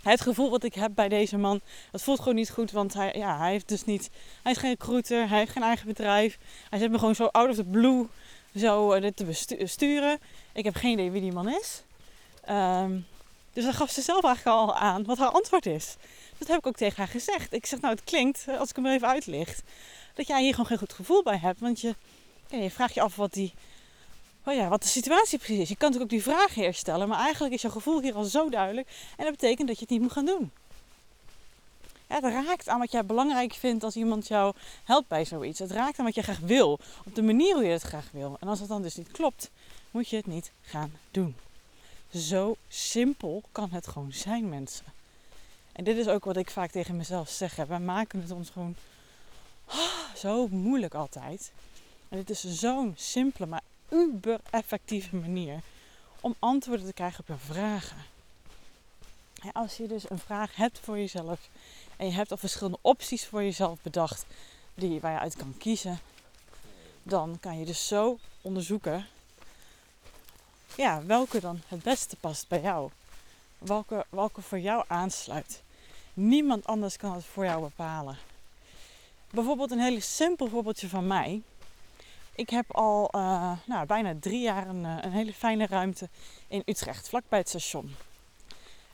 het 0.03 0.21
gevoel 0.21 0.51
wat 0.51 0.65
ik 0.65 0.75
heb 0.75 0.91
bij 0.95 1.09
deze 1.09 1.39
man, 1.39 1.61
dat 1.91 2.03
voelt 2.03 2.19
gewoon 2.19 2.35
niet 2.35 2.51
goed. 2.51 2.71
Want 2.71 2.95
hij, 2.95 3.13
ja, 3.17 3.39
hij 3.39 3.51
heeft 3.51 3.69
dus 3.69 3.85
niet. 3.85 4.11
Hij 4.43 4.53
is 4.53 4.59
geen 4.59 4.71
recruiter, 4.71 5.29
hij 5.29 5.39
heeft 5.39 5.53
geen 5.53 5.63
eigen 5.63 5.87
bedrijf. 5.87 6.39
Hij 6.71 6.79
zet 6.79 6.91
me 6.91 6.99
gewoon 6.99 7.15
zo 7.15 7.25
out 7.25 7.49
of 7.49 7.57
the 7.57 7.65
blue 7.65 8.07
zo 8.57 8.95
uh, 8.95 9.01
dit 9.01 9.17
te 9.17 9.25
besturen. 9.59 10.19
Ik 10.53 10.65
heb 10.65 10.75
geen 10.75 10.93
idee 10.93 11.11
wie 11.11 11.21
die 11.21 11.33
man 11.33 11.49
is. 11.49 11.83
Um, 12.51 13.07
dus 13.53 13.65
dan 13.65 13.73
gaf 13.73 13.91
ze 13.91 14.03
zelf 14.03 14.25
eigenlijk 14.25 14.57
al 14.57 14.75
aan 14.75 15.05
wat 15.05 15.19
haar 15.19 15.29
antwoord 15.29 15.67
is. 15.67 15.97
Dat 16.39 16.49
heb 16.49 16.59
ik 16.59 16.67
ook 16.67 16.77
tegen 16.77 16.97
haar 16.97 17.09
gezegd. 17.09 17.53
Ik 17.53 17.67
zeg, 17.67 17.81
nou, 17.81 17.95
het 17.95 18.05
klinkt, 18.05 18.45
als 18.59 18.71
ik 18.71 18.77
hem 18.77 18.87
even 18.87 19.09
uitlicht, 19.09 19.63
dat 20.15 20.27
jij 20.27 20.43
hier 20.43 20.51
gewoon 20.51 20.67
geen 20.67 20.79
goed 20.79 20.93
gevoel 20.93 21.23
bij 21.23 21.39
hebt. 21.39 21.61
Want 21.61 21.81
je, 21.81 21.95
je 22.61 22.71
vraagt 22.71 22.95
je 22.95 23.01
af 23.01 23.17
wat 23.17 23.33
die 23.33 23.55
oh 24.45 24.55
ja, 24.55 24.69
wat 24.69 24.83
de 24.83 24.89
situatie 24.89 25.39
precies 25.39 25.59
is. 25.59 25.69
Je 25.69 25.77
kan 25.77 25.91
natuurlijk 25.91 26.13
ook 26.13 26.25
die 26.25 26.35
vragen 26.35 26.63
eerst 26.63 26.81
stellen, 26.81 27.09
maar 27.09 27.19
eigenlijk 27.19 27.55
is 27.55 27.63
jouw 27.63 27.71
gevoel 27.71 28.01
hier 28.01 28.15
al 28.15 28.25
zo 28.25 28.49
duidelijk. 28.49 28.89
En 29.17 29.25
dat 29.25 29.33
betekent 29.33 29.69
dat 29.69 29.77
je 29.77 29.83
het 29.83 29.91
niet 29.91 30.01
moet 30.01 30.13
gaan 30.13 30.27
doen. 30.27 30.51
Ja, 32.09 32.15
het 32.15 32.25
raakt 32.25 32.69
aan 32.69 32.79
wat 32.79 32.93
jij 32.93 33.07
belangrijk 33.07 33.53
vindt 33.53 33.85
als 33.85 33.97
iemand 33.97 34.29
jou 34.29 34.55
helpt 34.85 35.09
bij 35.09 35.25
zoiets. 35.25 35.59
Het 35.59 35.71
raakt 35.71 35.99
aan 35.99 36.05
wat 36.05 36.15
je 36.15 36.23
graag 36.23 36.39
wil, 36.39 36.79
op 37.05 37.15
de 37.15 37.23
manier 37.23 37.55
hoe 37.55 37.65
je 37.65 37.71
het 37.71 37.83
graag 37.83 38.09
wil. 38.13 38.37
En 38.41 38.49
als 38.49 38.59
dat 38.59 38.69
dan 38.69 38.83
dus 38.83 38.97
niet 38.97 39.11
klopt, 39.11 39.51
moet 39.91 40.09
je 40.09 40.17
het 40.17 40.27
niet 40.27 40.53
gaan 40.63 40.93
doen. 41.11 41.37
Zo 42.15 42.57
simpel 42.69 43.43
kan 43.53 43.71
het 43.71 43.87
gewoon 43.87 44.13
zijn, 44.13 44.49
mensen. 44.49 44.85
En 45.73 45.85
dit 45.85 45.97
is 45.97 46.09
ook 46.09 46.25
wat 46.25 46.37
ik 46.37 46.51
vaak 46.51 46.71
tegen 46.71 46.97
mezelf 46.97 47.29
zeg. 47.29 47.55
Wij 47.55 47.81
maken 47.81 48.21
het 48.21 48.31
ons 48.31 48.51
gewoon 48.51 48.75
oh, 49.69 50.15
zo 50.17 50.49
moeilijk 50.49 50.95
altijd. 50.95 51.53
En 52.13 52.19
dit 52.19 52.31
is 52.31 52.41
zo'n 52.41 52.95
simpele, 52.97 53.47
maar 53.47 53.63
uber 53.89 54.41
effectieve 54.51 55.17
manier 55.17 55.61
om 56.21 56.35
antwoorden 56.39 56.87
te 56.87 56.93
krijgen 56.93 57.21
op 57.21 57.27
je 57.27 57.53
vragen. 57.53 57.97
als 59.53 59.77
je 59.77 59.87
dus 59.87 60.11
een 60.11 60.19
vraag 60.19 60.57
hebt 60.57 60.79
voor 60.79 60.99
jezelf 60.99 61.49
en 61.97 62.07
je 62.07 62.13
hebt 62.13 62.31
al 62.31 62.37
verschillende 62.37 62.79
opties 62.81 63.27
voor 63.27 63.43
jezelf 63.43 63.79
bedacht 63.83 64.27
die, 64.75 65.01
waar 65.01 65.13
je 65.13 65.19
uit 65.19 65.37
kan 65.37 65.55
kiezen, 65.59 65.99
dan 67.03 67.37
kan 67.41 67.59
je 67.59 67.65
dus 67.65 67.89
zo 67.89 68.19
onderzoeken 68.41 69.07
ja, 70.77 71.05
welke 71.05 71.41
dan 71.41 71.61
het 71.69 71.83
beste 71.83 72.17
past 72.17 72.49
bij 72.49 72.61
jou. 72.61 72.91
Welke, 73.59 74.07
welke 74.09 74.43
voor 74.43 74.61
jou 74.61 74.85
aansluit. 74.89 75.63
Niemand 76.15 76.67
anders 76.67 76.97
kan 76.97 77.15
het 77.15 77.25
voor 77.25 77.45
jou 77.45 77.63
bepalen. 77.63 78.19
Bijvoorbeeld 79.31 79.71
een 79.71 79.81
hele 79.81 80.01
simpel 80.01 80.49
voorbeeldje 80.49 80.89
van 80.89 81.07
mij. 81.07 81.43
Ik 82.35 82.51
heb 82.51 82.73
al 82.77 83.11
uh, 83.15 83.53
nou, 83.67 83.87
bijna 83.87 84.15
drie 84.21 84.41
jaar 84.41 84.69
een, 84.69 84.85
eh, 84.85 84.97
een, 85.01 85.13
hele 85.13 85.33
fijne 85.33 85.67
ruimte 85.67 86.09
in 86.49 86.63
Utrecht, 86.65 87.09
vlakbij 87.09 87.39
het 87.39 87.49
station. 87.49 87.95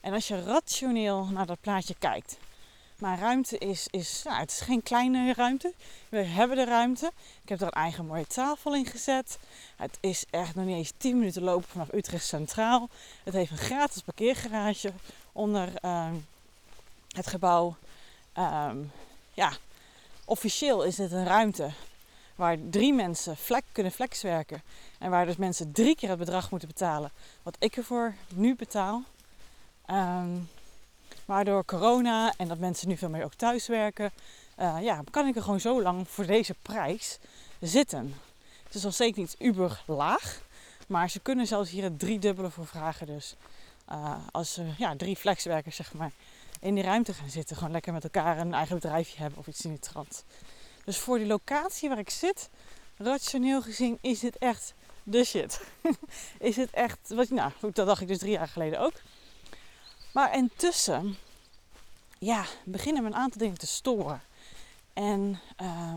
En 0.01 0.13
als 0.13 0.29
je 0.29 0.43
rationeel 0.43 1.25
naar 1.25 1.47
dat 1.47 1.61
plaatje 1.61 1.95
kijkt, 1.99 2.39
mijn 2.99 3.19
ruimte 3.19 3.59
is, 3.59 3.87
is, 3.91 4.23
nou, 4.25 4.39
het 4.39 4.51
is 4.51 4.61
geen 4.61 4.83
kleine 4.83 5.35
ruimte. 5.35 5.73
We 6.09 6.19
hebben 6.19 6.57
de 6.57 6.65
ruimte. 6.65 7.13
Ik 7.43 7.49
heb 7.49 7.61
er 7.61 7.67
een 7.67 7.73
eigen 7.73 8.07
mooie 8.07 8.27
tafel 8.27 8.75
in 8.75 8.87
gezet. 8.87 9.39
Het 9.77 9.99
is 10.01 10.25
echt 10.31 10.55
nog 10.55 10.65
niet 10.65 10.77
eens 10.77 10.93
10 10.97 11.19
minuten 11.19 11.43
lopen 11.43 11.69
vanaf 11.69 11.93
Utrecht 11.93 12.27
Centraal. 12.27 12.89
Het 13.25 13.35
heeft 13.35 13.51
een 13.51 13.57
gratis 13.57 14.03
parkeergarage 14.03 14.93
onder 15.33 15.69
uh, 15.85 16.11
het 17.09 17.27
gebouw. 17.27 17.77
Um, 18.39 18.93
ja, 19.35 19.53
officieel 20.25 20.83
is 20.85 20.97
dit 20.97 21.13
een 21.13 21.27
ruimte 21.27 21.71
waar 22.39 22.57
drie 22.71 22.95
mensen 22.95 23.37
flek, 23.37 23.65
kunnen 23.73 23.93
flexwerken. 23.93 24.63
En 24.99 25.11
waar 25.11 25.27
dus 25.27 25.37
mensen 25.37 25.73
drie 25.73 25.97
keer 25.97 26.09
het 26.09 26.19
bedrag 26.19 26.51
moeten 26.51 26.69
betalen 26.69 27.11
wat 27.43 27.57
ik 27.59 27.77
ervoor 27.77 28.15
nu 28.35 28.55
betaal. 28.55 29.03
Um, 29.91 30.49
maar 31.25 31.45
door 31.45 31.65
corona 31.65 32.33
en 32.37 32.49
dat 32.49 32.59
mensen 32.59 32.89
nu 32.89 32.97
veel 32.97 33.09
meer 33.09 33.25
ook 33.25 33.35
thuiswerken, 33.35 34.11
uh, 34.59 34.77
ja, 34.81 35.03
kan 35.11 35.27
ik 35.27 35.37
er 35.37 35.43
gewoon 35.43 35.61
zo 35.61 35.83
lang 35.83 36.09
voor 36.09 36.27
deze 36.27 36.55
prijs 36.63 37.19
zitten. 37.61 38.15
Het 38.65 38.75
is 38.75 38.83
nog 38.83 38.95
zeker 38.95 39.21
niet 39.21 39.37
uber 39.39 39.83
laag. 39.87 40.41
Maar 40.87 41.11
ze 41.11 41.21
kunnen 41.21 41.47
zelfs 41.47 41.71
hier 41.71 41.83
het 41.83 41.99
driedubbele 41.99 42.51
voor 42.51 42.67
vragen. 42.67 43.07
Dus 43.07 43.35
uh, 43.91 44.15
als 44.31 44.53
ze 44.53 44.67
ja, 44.77 44.97
drie 44.97 45.17
flexwerkers 45.17 45.77
zeg 45.77 45.93
maar, 45.93 46.11
in 46.61 46.75
die 46.75 46.85
ruimte 46.85 47.15
gaan 47.15 47.31
zitten. 47.31 47.57
Gewoon 47.57 47.73
lekker 47.73 47.93
met 47.93 48.05
elkaar 48.05 48.39
een 48.39 48.55
eigen 48.55 48.75
bedrijfje 48.75 49.19
hebben 49.19 49.39
of 49.39 49.47
iets 49.47 49.65
in 49.65 49.71
die 49.71 49.79
trant. 49.79 50.25
Dus 50.89 50.99
voor 50.99 51.19
die 51.19 51.27
locatie 51.27 51.89
waar 51.89 51.99
ik 51.99 52.11
zit, 52.11 52.49
rationeel 52.97 53.63
gezien, 53.63 53.99
is 54.01 54.21
dit 54.21 54.39
echt 54.39 54.75
de 55.03 55.25
shit. 55.25 55.61
is 56.39 56.57
het 56.57 56.71
echt, 56.71 56.99
wat, 57.09 57.31
nou, 57.31 57.53
dat 57.61 57.87
dacht 57.87 58.01
ik 58.01 58.09
dus 58.09 58.19
drie 58.19 58.33
jaar 58.33 58.49
geleden 58.49 58.81
ook. 58.81 58.93
Maar 60.13 60.35
intussen, 60.35 61.17
ja, 62.19 62.45
beginnen 62.65 63.03
me 63.03 63.09
een 63.09 63.15
aantal 63.15 63.41
dingen 63.41 63.59
te 63.59 63.67
storen. 63.67 64.21
En 64.93 65.41
uh, 65.61 65.95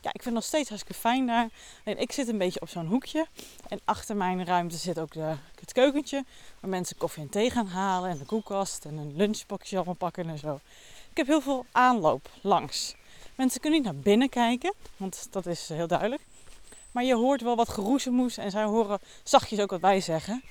ja, 0.00 0.12
ik 0.12 0.22
vind 0.22 0.24
het 0.24 0.34
nog 0.34 0.44
steeds 0.44 0.68
hartstikke 0.68 1.00
fijn 1.00 1.26
daar. 1.26 1.48
Ik 1.84 2.12
zit 2.12 2.28
een 2.28 2.38
beetje 2.38 2.60
op 2.60 2.68
zo'n 2.68 2.86
hoekje. 2.86 3.26
En 3.68 3.80
achter 3.84 4.16
mijn 4.16 4.44
ruimte 4.44 4.76
zit 4.76 4.98
ook 4.98 5.12
de, 5.12 5.34
het 5.60 5.72
keukentje. 5.72 6.24
Waar 6.60 6.70
mensen 6.70 6.96
koffie 6.96 7.22
en 7.22 7.28
thee 7.28 7.50
gaan 7.50 7.66
halen. 7.66 8.10
En 8.10 8.18
de 8.18 8.24
koelkast 8.24 8.84
en 8.84 8.96
een 8.96 9.16
lunchboxje 9.16 9.76
allemaal 9.76 9.94
pakken 9.94 10.28
en 10.28 10.38
zo. 10.38 10.60
Ik 11.10 11.16
heb 11.16 11.26
heel 11.26 11.40
veel 11.40 11.66
aanloop 11.72 12.30
langs. 12.40 12.94
Mensen 13.34 13.60
kunnen 13.60 13.82
niet 13.82 13.92
naar 13.92 14.02
binnen 14.02 14.28
kijken. 14.28 14.74
Want 14.96 15.26
dat 15.30 15.46
is 15.46 15.68
heel 15.68 15.86
duidelijk. 15.86 16.22
Maar 16.92 17.04
je 17.04 17.14
hoort 17.14 17.42
wel 17.42 17.56
wat 17.56 17.68
geroezemoes. 17.68 18.36
En 18.36 18.50
zij 18.50 18.64
horen 18.64 18.98
zachtjes 19.22 19.60
ook 19.60 19.70
wat 19.70 19.80
wij 19.80 20.00
zeggen. 20.00 20.42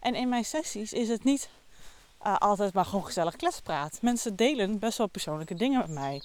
En 0.00 0.14
in 0.14 0.28
mijn 0.28 0.44
sessies 0.44 0.92
is 0.92 1.08
het 1.08 1.24
niet 1.24 1.48
uh, 2.26 2.36
altijd 2.36 2.72
maar 2.72 2.84
gewoon 2.84 3.04
gezellig 3.04 3.36
kletspraat. 3.36 3.98
Mensen 4.02 4.36
delen 4.36 4.78
best 4.78 4.98
wel 4.98 5.06
persoonlijke 5.06 5.54
dingen 5.54 5.78
met 5.80 5.90
mij. 5.90 6.22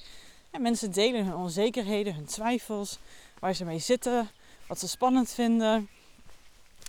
En 0.52 0.62
mensen 0.62 0.92
delen 0.92 1.26
hun 1.26 1.36
onzekerheden, 1.36 2.16
hun 2.16 2.26
twijfels, 2.26 3.00
waar 3.40 3.54
ze 3.54 3.66
mee 3.66 3.80
zitten, 3.80 4.30
wat 4.68 4.80
ze 4.80 4.88
spannend 4.88 5.32
vinden. 5.32 5.90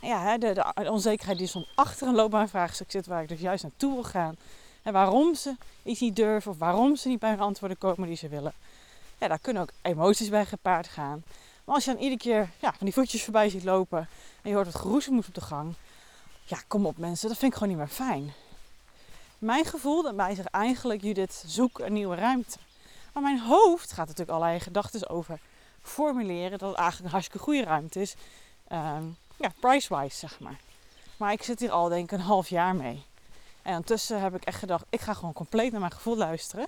Ja, 0.02 0.38
de, 0.38 0.52
de, 0.52 0.90
onzekerheid 0.90 1.38
die 1.38 1.46
soms 1.46 1.72
achter 1.74 2.08
een 2.08 2.14
loopbaanvraagstuk 2.14 2.90
zit, 2.90 3.06
waar 3.06 3.22
ik 3.22 3.28
dus 3.28 3.40
juist 3.40 3.62
naartoe 3.62 3.92
wil 3.92 4.04
gaan. 4.04 4.36
En 4.82 4.92
waarom 4.92 5.34
ze 5.34 5.56
iets 5.82 6.00
niet 6.00 6.16
durven 6.16 6.50
of 6.50 6.58
waarom 6.58 6.96
ze 6.96 7.08
niet 7.08 7.18
bij 7.18 7.30
hun 7.30 7.40
antwoorden 7.40 7.78
komen 7.78 8.08
die 8.08 8.16
ze 8.16 8.28
willen. 8.28 8.52
Ja, 9.18 9.28
daar 9.28 9.38
kunnen 9.38 9.62
ook 9.62 9.70
emoties 9.82 10.28
bij 10.28 10.46
gepaard 10.46 10.88
gaan. 10.88 11.24
Maar 11.64 11.74
als 11.74 11.84
je 11.84 11.92
dan 11.92 12.00
iedere 12.00 12.20
keer 12.20 12.50
ja, 12.58 12.68
van 12.68 12.86
die 12.86 12.92
voetjes 12.92 13.24
voorbij 13.24 13.48
ziet 13.48 13.64
lopen 13.64 14.08
en 14.42 14.50
je 14.50 14.54
hoort 14.54 14.72
wat 14.72 14.82
geroezemoes 14.82 15.28
op 15.28 15.34
de 15.34 15.40
gang. 15.40 15.74
Ja, 16.44 16.58
kom 16.66 16.86
op 16.86 16.98
mensen, 16.98 17.28
dat 17.28 17.38
vind 17.38 17.52
ik 17.52 17.58
gewoon 17.58 17.74
niet 17.74 17.86
meer 17.86 17.94
fijn. 17.94 18.32
Mijn 19.38 19.64
gevoel 19.64 20.02
daarbij 20.02 20.34
zegt 20.34 20.48
eigenlijk, 20.48 21.02
Judith, 21.02 21.42
zoek 21.46 21.78
een 21.78 21.92
nieuwe 21.92 22.16
ruimte. 22.16 22.58
Maar 23.12 23.22
mijn 23.22 23.40
hoofd 23.40 23.92
gaat 23.92 24.06
natuurlijk 24.06 24.36
allerlei 24.36 24.60
gedachten 24.60 25.08
over 25.08 25.40
formuleren 25.82 26.58
dat 26.58 26.68
het 26.68 26.78
eigenlijk 26.78 27.04
een 27.04 27.10
hartstikke 27.10 27.44
goede 27.44 27.64
ruimte 27.64 28.00
is. 28.00 28.14
Um, 28.72 29.16
ja, 29.36 29.52
price-wise 29.60 30.16
zeg 30.16 30.40
maar. 30.40 30.60
Maar 31.16 31.32
ik 31.32 31.42
zit 31.42 31.60
hier 31.60 31.70
al 31.70 31.88
denk 31.88 32.12
ik 32.12 32.18
een 32.18 32.24
half 32.24 32.48
jaar 32.48 32.74
mee. 32.74 33.04
En 33.62 33.72
ondertussen 33.72 34.20
heb 34.20 34.34
ik 34.34 34.44
echt 34.44 34.58
gedacht, 34.58 34.84
ik 34.88 35.00
ga 35.00 35.14
gewoon 35.14 35.32
compleet 35.32 35.70
naar 35.70 35.80
mijn 35.80 35.92
gevoel 35.92 36.16
luisteren. 36.16 36.66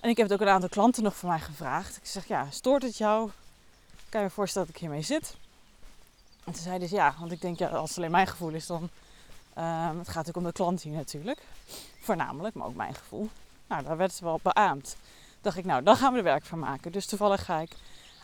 En 0.00 0.08
ik 0.10 0.16
heb 0.16 0.28
het 0.28 0.32
ook 0.32 0.46
een 0.46 0.52
aantal 0.52 0.68
klanten 0.68 1.02
nog 1.02 1.16
van 1.16 1.28
mij 1.28 1.40
gevraagd. 1.40 1.96
Ik 1.96 2.06
zeg, 2.06 2.26
ja, 2.26 2.46
stoort 2.50 2.82
het 2.82 2.96
jou? 2.96 3.30
Kan 4.08 4.20
je 4.20 4.26
me 4.26 4.32
voorstellen 4.32 4.66
dat 4.66 4.76
ik 4.76 4.82
hiermee 4.82 5.02
zit? 5.02 5.34
En 6.44 6.52
toen 6.52 6.62
zeiden 6.62 6.88
ze 6.88 6.94
ja, 6.94 7.14
want 7.18 7.32
ik 7.32 7.40
denk, 7.40 7.58
ja, 7.58 7.68
als 7.68 7.88
het 7.88 7.98
alleen 7.98 8.10
mijn 8.10 8.26
gevoel 8.26 8.50
is, 8.50 8.66
dan... 8.66 8.90
Um, 9.58 9.98
het 9.98 10.06
gaat 10.06 10.06
natuurlijk 10.06 10.36
om 10.36 10.44
de 10.44 10.52
klant 10.52 10.82
hier 10.82 10.92
natuurlijk. 10.92 11.40
Voornamelijk, 12.00 12.54
maar 12.54 12.66
ook 12.66 12.74
mijn 12.74 12.94
gevoel. 12.94 13.28
Nou, 13.66 13.84
daar 13.84 13.96
werd 13.96 14.12
ze 14.12 14.24
wel 14.24 14.40
beaamd. 14.42 14.96
Dacht 15.40 15.56
ik, 15.56 15.64
nou, 15.64 15.82
dan 15.82 15.96
gaan 15.96 16.12
we 16.12 16.18
er 16.18 16.24
werk 16.24 16.44
van 16.44 16.58
maken. 16.58 16.92
Dus 16.92 17.06
toevallig 17.06 17.44
ga 17.44 17.58
ik 17.58 17.70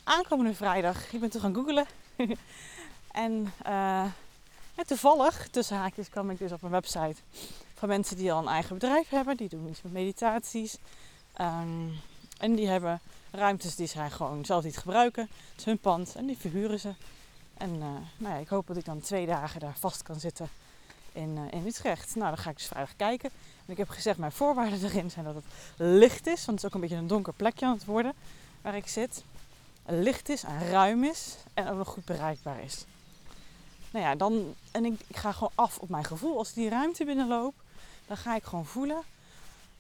aankomende 0.05 0.55
vrijdag, 0.55 1.13
ik 1.13 1.21
ben 1.21 1.31
toen 1.31 1.41
gaan 1.41 1.55
googlen. 1.55 1.87
en 3.11 3.53
uh, 3.67 4.05
toevallig, 4.87 5.49
tussen 5.49 5.77
haakjes, 5.77 6.09
kwam 6.09 6.31
ik 6.31 6.39
dus 6.39 6.53
op 6.53 6.63
een 6.63 6.71
website 6.71 7.17
van 7.75 7.89
mensen 7.89 8.17
die 8.17 8.33
al 8.33 8.39
een 8.39 8.49
eigen 8.49 8.79
bedrijf 8.79 9.09
hebben. 9.09 9.37
Die 9.37 9.49
doen 9.49 9.69
iets 9.69 9.83
met 9.83 9.93
meditaties. 9.93 10.79
Um, 11.41 12.01
en 12.39 12.55
die 12.55 12.69
hebben 12.69 13.01
ruimtes 13.31 13.77
die 13.77 13.87
zij 13.87 14.11
gewoon 14.11 14.45
zelf 14.45 14.65
niet 14.65 14.77
gebruiken. 14.77 15.23
Het 15.23 15.59
is 15.59 15.65
hun 15.65 15.79
pand 15.79 16.15
en 16.15 16.27
die 16.27 16.39
verhuren 16.39 16.81
ze. 16.81 16.95
En 17.57 17.75
uh, 17.75 17.87
nou 18.17 18.35
ja, 18.35 18.41
ik 18.41 18.49
hoop 18.49 18.67
dat 18.67 18.77
ik 18.77 18.85
dan 18.85 19.01
twee 19.01 19.27
dagen 19.27 19.61
daar 19.61 19.77
vast 19.79 20.03
kan 20.03 20.21
zitten 20.21 20.49
in, 21.13 21.37
uh, 21.37 21.43
in 21.51 21.67
Utrecht. 21.67 22.15
Nou, 22.15 22.29
dan 22.29 22.39
ga 22.39 22.51
ik 22.51 22.57
dus 22.57 22.67
vrijdag 22.67 22.97
kijken. 22.97 23.31
En 23.67 23.73
ik 23.73 23.77
heb 23.77 23.89
gezegd, 23.89 24.19
mijn 24.19 24.33
voorwaarden 24.33 24.85
erin 24.85 25.11
zijn 25.11 25.25
dat 25.25 25.35
het 25.35 25.45
licht 25.77 26.27
is. 26.27 26.45
Want 26.45 26.47
het 26.47 26.59
is 26.59 26.65
ook 26.65 26.75
een 26.75 26.81
beetje 26.81 26.97
een 26.97 27.07
donker 27.07 27.33
plekje 27.33 27.67
aan 27.67 27.73
het 27.73 27.85
worden 27.85 28.13
waar 28.63 28.77
ik 28.77 28.89
zit. 28.89 29.25
Licht 29.87 30.29
is 30.29 30.43
en 30.43 30.69
ruim 30.71 31.05
is 31.05 31.37
en 31.55 31.69
ook 31.69 31.77
nog 31.77 31.89
goed 31.89 32.05
bereikbaar 32.05 32.63
is. 32.63 32.85
Nou 33.91 34.05
ja, 34.05 34.15
dan, 34.15 34.55
en 34.71 34.85
ik 34.85 35.01
ga 35.13 35.33
gewoon 35.33 35.53
af 35.55 35.79
op 35.79 35.89
mijn 35.89 36.05
gevoel. 36.05 36.39
Als 36.39 36.49
ik 36.49 36.55
die 36.55 36.69
ruimte 36.69 37.05
binnenloop, 37.05 37.55
dan 38.07 38.17
ga 38.17 38.37
ik 38.37 38.45
gewoon 38.45 38.67
voelen. 38.67 39.03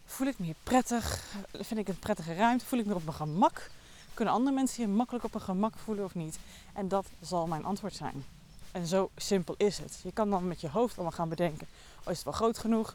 Voel 0.07 0.27
ik 0.27 0.39
me 0.39 0.45
hier 0.45 0.55
prettig? 0.63 1.25
Vind 1.53 1.81
ik 1.81 1.87
het 1.87 2.01
prettige 2.01 2.35
ruimte? 2.35 2.65
Voel 2.65 2.79
ik 2.79 2.87
me 2.87 2.95
op 2.95 3.05
mijn 3.05 3.17
gemak? 3.17 3.71
Kunnen 4.15 4.35
andere 4.35 4.55
mensen 4.55 4.85
hier 4.85 4.95
makkelijk 4.95 5.25
op 5.25 5.33
hun 5.33 5.43
gemak 5.43 5.79
voelen 5.79 6.05
of 6.05 6.15
niet? 6.15 6.39
En 6.73 6.89
dat 6.89 7.07
zal 7.21 7.47
mijn 7.47 7.65
antwoord 7.65 7.95
zijn. 7.95 8.25
En 8.73 8.87
zo 8.87 9.11
simpel 9.17 9.55
is 9.57 9.79
het. 9.79 10.01
Je 10.03 10.13
kan 10.13 10.31
dan 10.31 10.49
met 10.49 10.61
je 10.61 10.69
hoofd 10.69 10.95
allemaal 10.95 11.17
gaan 11.17 11.29
bedenken: 11.29 11.67
oh, 12.05 12.11
is 12.11 12.17
het 12.17 12.25
wel 12.25 12.33
groot 12.33 12.59
genoeg? 12.59 12.95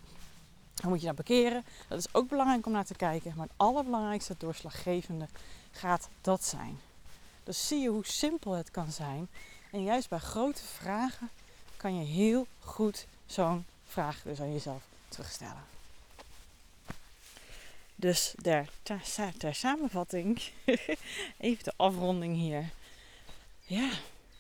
Dan 0.74 0.90
moet 0.90 1.00
je 1.00 1.06
naar 1.06 1.16
parkeren. 1.16 1.64
Dat 1.88 2.00
is 2.00 2.14
ook 2.14 2.30
belangrijk 2.30 2.66
om 2.66 2.72
naar 2.72 2.86
te 2.86 2.96
kijken. 2.96 3.34
Maar 3.36 3.48
het 3.48 3.56
allerbelangrijkste, 3.58 4.36
doorslaggevende, 4.38 5.28
gaat 5.72 6.10
dat 6.22 6.44
zijn. 6.44 6.80
Dus 7.44 7.68
zie 7.68 7.80
je 7.80 7.90
hoe 7.90 8.06
simpel 8.06 8.52
het 8.52 8.72
kan 8.72 8.92
zijn. 8.92 9.28
En 9.72 9.84
juist 9.84 10.10
bij 10.10 10.20
grote 10.20 10.64
vragen 10.64 11.30
kan 11.78 11.96
je 11.96 12.06
heel 12.06 12.48
goed 12.60 13.06
zo'n 13.26 13.66
vraag 13.86 14.22
dus 14.24 14.40
aan 14.40 14.52
jezelf 14.52 14.82
terugstellen. 15.10 15.64
Dus 18.02 18.34
ter, 18.42 18.70
ter, 19.38 19.56
samenvatting, 19.56 20.42
even 21.38 21.64
de 21.64 21.74
afronding 21.76 22.36
hier. 22.36 22.70
Ja, 23.66 23.90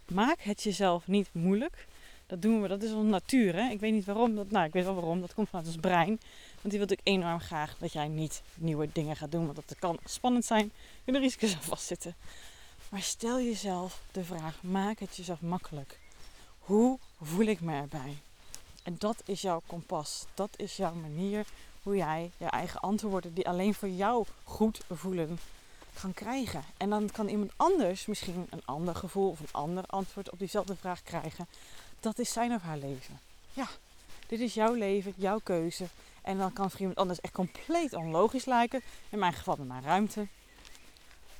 maak 0.07 0.41
het 0.41 0.63
jezelf 0.63 1.07
niet 1.07 1.29
moeilijk. 1.31 1.87
Dat 2.27 2.41
doen 2.41 2.61
we, 2.61 2.67
dat 2.67 2.83
is 2.83 2.91
onze 2.91 3.09
natuur. 3.09 3.55
Hè? 3.55 3.69
Ik 3.69 3.79
weet 3.79 3.93
niet 3.93 4.05
waarom, 4.05 4.35
dat, 4.35 4.51
nou 4.51 4.65
ik 4.65 4.73
weet 4.73 4.83
wel 4.83 4.93
waarom, 4.93 5.21
dat 5.21 5.33
komt 5.33 5.49
vanuit 5.49 5.67
ons 5.67 5.77
brein. 5.77 6.07
Want 6.07 6.69
die 6.69 6.71
wil 6.71 6.79
natuurlijk 6.79 7.07
enorm 7.07 7.39
graag 7.39 7.77
dat 7.77 7.93
jij 7.93 8.07
niet 8.07 8.41
nieuwe 8.55 8.89
dingen 8.93 9.15
gaat 9.15 9.31
doen, 9.31 9.45
want 9.45 9.55
dat 9.55 9.79
kan 9.79 9.97
spannend 10.05 10.45
zijn. 10.45 10.71
En 11.05 11.13
de 11.13 11.19
risico's 11.19 11.53
aan 11.53 11.61
vastzitten. 11.61 12.15
Maar 12.89 13.01
stel 13.01 13.41
jezelf 13.41 14.01
de 14.11 14.23
vraag, 14.23 14.63
maak 14.63 14.99
het 14.99 15.15
jezelf 15.15 15.41
makkelijk. 15.41 15.99
Hoe 16.59 16.99
voel 17.21 17.45
ik 17.45 17.61
me 17.61 17.75
erbij? 17.75 18.17
En 18.83 18.95
dat 18.97 19.21
is 19.25 19.41
jouw 19.41 19.61
kompas. 19.67 20.25
Dat 20.33 20.49
is 20.55 20.75
jouw 20.75 20.93
manier 20.93 21.45
hoe 21.83 21.95
jij 21.95 22.31
je 22.37 22.45
eigen 22.45 22.79
antwoorden 22.79 23.33
die 23.33 23.47
alleen 23.47 23.73
voor 23.73 23.89
jou 23.89 24.25
goed 24.43 24.81
voelen 24.89 25.39
gaan 25.93 26.13
krijgen. 26.13 26.63
En 26.77 26.89
dan 26.89 27.09
kan 27.11 27.27
iemand 27.27 27.51
anders 27.55 28.05
misschien 28.05 28.47
een 28.49 28.65
ander 28.65 28.95
gevoel 28.95 29.29
of 29.29 29.39
een 29.39 29.51
ander 29.51 29.83
antwoord 29.87 30.29
op 30.29 30.39
diezelfde 30.39 30.75
vraag 30.75 31.03
krijgen. 31.03 31.47
Dat 31.99 32.19
is 32.19 32.31
zijn 32.31 32.53
of 32.53 32.61
haar 32.61 32.77
leven. 32.77 33.19
Ja, 33.53 33.67
dit 34.27 34.39
is 34.39 34.53
jouw 34.53 34.73
leven, 34.73 35.13
jouw 35.15 35.39
keuze. 35.43 35.85
En 36.21 36.37
dan 36.37 36.53
kan 36.53 36.71
voor 36.71 36.79
iemand 36.79 36.97
anders 36.97 37.21
echt 37.21 37.33
compleet 37.33 37.93
onlogisch 37.93 38.45
lijken. 38.45 38.81
In 39.09 39.19
mijn 39.19 39.33
geval 39.33 39.55
met 39.57 39.67
mijn 39.67 39.83
ruimte. 39.83 40.27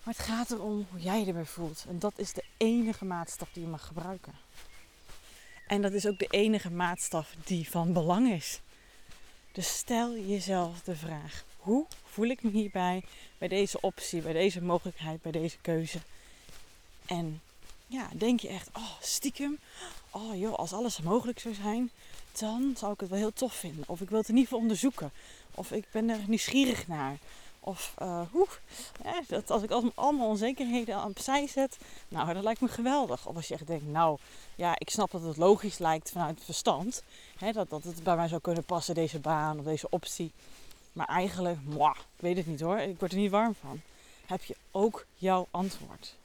Maar 0.03 0.13
het 0.13 0.25
gaat 0.25 0.51
erom 0.51 0.85
hoe 0.91 0.99
jij 0.99 1.19
je 1.19 1.25
erbij 1.25 1.45
voelt. 1.45 1.85
En 1.87 1.99
dat 1.99 2.13
is 2.15 2.33
de 2.33 2.43
enige 2.57 3.05
maatstaf 3.05 3.49
die 3.53 3.63
je 3.63 3.69
mag 3.69 3.87
gebruiken. 3.87 4.33
En 5.67 5.81
dat 5.81 5.91
is 5.91 6.07
ook 6.07 6.19
de 6.19 6.27
enige 6.27 6.71
maatstaf 6.71 7.35
die 7.43 7.69
van 7.69 7.93
belang 7.93 8.31
is. 8.31 8.61
Dus 9.51 9.77
stel 9.77 10.17
jezelf 10.17 10.81
de 10.81 10.95
vraag: 10.95 11.43
hoe 11.57 11.85
voel 12.03 12.27
ik 12.27 12.43
me 12.43 12.51
hierbij, 12.51 13.03
bij 13.37 13.47
deze 13.47 13.81
optie, 13.81 14.21
bij 14.21 14.33
deze 14.33 14.61
mogelijkheid, 14.61 15.21
bij 15.21 15.31
deze 15.31 15.57
keuze? 15.61 15.99
En 17.05 17.41
ja, 17.87 18.09
denk 18.13 18.39
je 18.39 18.47
echt, 18.47 18.69
oh 18.73 18.91
stiekem, 19.01 19.59
oh 20.11 20.39
joh, 20.39 20.53
als 20.53 20.73
alles 20.73 20.99
mogelijk 20.99 21.39
zou 21.39 21.53
zijn, 21.53 21.91
dan 22.39 22.73
zou 22.77 22.93
ik 22.93 22.99
het 22.99 23.09
wel 23.09 23.17
heel 23.19 23.33
tof 23.33 23.53
vinden. 23.53 23.83
Of 23.87 24.01
ik 24.01 24.09
wil 24.09 24.17
het 24.17 24.29
in 24.29 24.35
ieder 24.35 24.49
geval 24.49 24.63
onderzoeken. 24.63 25.11
Of 25.55 25.71
ik 25.71 25.85
ben 25.91 26.09
er 26.09 26.19
nieuwsgierig 26.27 26.87
naar. 26.87 27.17
Of 27.63 27.93
uh, 28.01 28.21
hoe, 28.31 28.47
dat 29.27 29.49
als 29.49 29.63
ik 29.63 29.71
allemaal 29.95 30.27
onzekerheden 30.27 30.95
aan 30.95 31.09
opzij 31.09 31.47
zet, 31.47 31.77
nou 32.07 32.33
dat 32.33 32.43
lijkt 32.43 32.61
me 32.61 32.67
geweldig. 32.67 33.27
Of 33.27 33.35
als 33.35 33.47
je 33.47 33.53
echt 33.53 33.67
denkt, 33.67 33.87
nou 33.87 34.17
ja, 34.55 34.75
ik 34.77 34.89
snap 34.89 35.11
dat 35.11 35.21
het 35.21 35.37
logisch 35.37 35.77
lijkt 35.77 36.11
vanuit 36.11 36.35
het 36.35 36.43
verstand. 36.43 37.03
Hè, 37.37 37.51
dat, 37.51 37.69
dat 37.69 37.83
het 37.83 38.03
bij 38.03 38.15
mij 38.15 38.27
zou 38.27 38.41
kunnen 38.41 38.63
passen, 38.63 38.95
deze 38.95 39.19
baan 39.19 39.59
of 39.59 39.65
deze 39.65 39.87
optie. 39.89 40.31
Maar 40.93 41.07
eigenlijk, 41.07 41.57
ik 42.15 42.21
weet 42.21 42.37
het 42.37 42.45
niet 42.45 42.59
hoor, 42.59 42.77
ik 42.77 42.99
word 42.99 43.11
er 43.11 43.17
niet 43.17 43.31
warm 43.31 43.55
van. 43.59 43.81
Heb 44.25 44.43
je 44.43 44.55
ook 44.71 45.05
jouw 45.15 45.47
antwoord. 45.51 46.15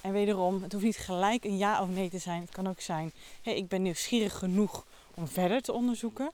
En 0.00 0.12
wederom, 0.12 0.62
het 0.62 0.72
hoeft 0.72 0.84
niet 0.84 0.96
gelijk 0.96 1.44
een 1.44 1.56
ja 1.56 1.82
of 1.82 1.88
nee 1.88 2.10
te 2.10 2.18
zijn. 2.18 2.40
Het 2.40 2.50
kan 2.50 2.68
ook 2.68 2.80
zijn, 2.80 3.12
hey, 3.42 3.56
ik 3.56 3.68
ben 3.68 3.82
nieuwsgierig 3.82 4.38
genoeg 4.38 4.84
om 5.14 5.28
verder 5.28 5.62
te 5.62 5.72
onderzoeken. 5.72 6.30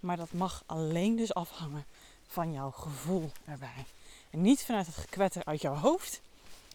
Maar 0.00 0.16
dat 0.16 0.32
mag 0.32 0.62
alleen 0.66 1.16
dus 1.16 1.34
afhangen 1.34 1.84
van 2.26 2.52
jouw 2.52 2.70
gevoel 2.70 3.32
erbij. 3.44 3.84
En 4.30 4.42
niet 4.42 4.64
vanuit 4.64 4.86
het 4.86 4.96
gekwetter 4.96 5.44
uit 5.44 5.60
jouw 5.60 5.74
hoofd. 5.74 6.20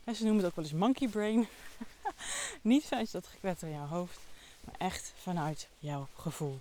En 0.03 0.15
ze 0.15 0.23
noemen 0.23 0.43
het 0.43 0.49
ook 0.49 0.55
wel 0.55 0.65
eens 0.65 0.73
monkey 0.73 1.07
brain. 1.07 1.47
Niet 2.61 2.85
vanuit 2.85 3.11
dat 3.11 3.27
gekwetter 3.27 3.67
in 3.67 3.73
jouw 3.73 3.87
hoofd, 3.87 4.19
maar 4.63 4.75
echt 4.77 5.13
vanuit 5.21 5.67
jouw 5.79 6.07
gevoel. 6.15 6.59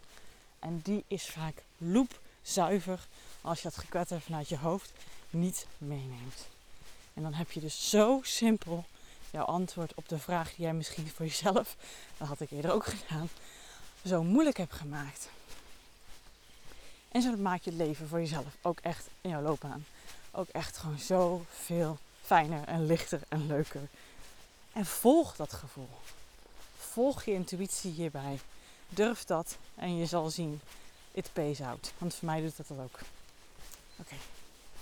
En 0.59 0.81
die 0.83 1.05
is 1.07 1.27
vaak 1.27 1.63
loepzuiver 1.79 3.07
als 3.41 3.63
je 3.63 3.69
dat 3.69 3.79
gekwetter 3.79 4.21
vanuit 4.21 4.49
je 4.49 4.57
hoofd 4.57 4.93
niet 5.31 5.67
meeneemt. 5.79 6.47
En 7.15 7.23
dan 7.23 7.35
heb 7.35 7.51
je 7.51 7.61
dus 7.61 7.91
zo 7.91 8.21
simpel 8.23 8.85
jouw 9.31 9.45
antwoord 9.45 9.95
op 9.95 10.09
de 10.09 10.19
vraag 10.19 10.55
die 10.55 10.65
jij 10.65 10.75
misschien 10.75 11.09
voor 11.09 11.27
jezelf, 11.27 11.77
dat 12.17 12.29
had 12.29 12.41
ik 12.41 12.51
eerder 12.51 12.73
ook 12.73 12.87
gedaan, 12.87 13.29
zo 14.05 14.23
moeilijk 14.23 14.57
hebt 14.57 14.73
gemaakt. 14.73 15.29
En 17.13 17.23
zo 17.23 17.37
maak 17.37 17.63
je 17.63 17.71
het 17.71 17.79
leven 17.79 18.09
voor 18.09 18.19
jezelf 18.19 18.57
ook 18.63 18.81
echt 18.81 19.09
in 19.21 19.31
jouw 19.31 19.43
loopbaan. 19.43 19.85
Ook 20.31 20.49
echt 20.49 20.77
gewoon 20.77 20.99
zo 20.99 21.45
veel 21.51 21.99
fijner 22.23 22.65
en 22.65 22.87
lichter 22.87 23.21
en 23.29 23.47
leuker. 23.47 23.89
En 24.73 24.87
volg 24.87 25.37
dat 25.37 25.53
gevoel. 25.53 25.89
Volg 26.77 27.25
je 27.25 27.33
intuïtie 27.33 27.93
hierbij. 27.93 28.39
Durf 28.89 29.25
dat 29.25 29.57
en 29.75 29.97
je 29.97 30.07
zal 30.07 30.31
zien, 30.31 30.61
it 31.13 31.31
pays 31.33 31.61
out. 31.61 31.93
Want 31.99 32.15
voor 32.15 32.29
mij 32.29 32.41
doet 32.41 32.57
dat 32.57 32.69
dat 32.69 32.79
ook. 32.79 32.99
Oké, 33.97 34.15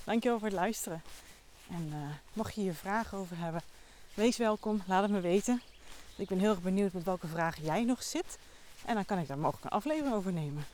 dankjewel 0.05 0.39
voor 0.39 0.49
het 0.49 0.57
luisteren. 0.57 1.03
En 1.71 1.91
uh, 1.95 2.09
mocht 2.33 2.55
je 2.55 2.61
hier 2.61 2.75
vragen 2.75 3.19
over 3.19 3.39
hebben, 3.39 3.63
wees 4.15 4.37
welkom. 4.37 4.83
Laat 4.87 5.03
het 5.03 5.11
me 5.11 5.21
weten. 5.21 5.63
Ik 6.17 6.29
ben 6.29 6.39
heel 6.39 6.51
erg 6.51 6.63
benieuwd 6.63 6.93
met 6.93 7.05
welke 7.05 7.27
vragen 7.27 7.65
jij 7.65 7.85
nog 7.85 8.03
zit. 8.03 8.39
En 8.85 8.95
dan 8.95 9.05
kan 9.05 9.19
ik 9.19 9.29
daar 9.29 9.39
mogelijk 9.39 9.65
een 9.65 9.71
aflevering 9.71 10.15
over 10.15 10.33
nemen. 10.33 10.67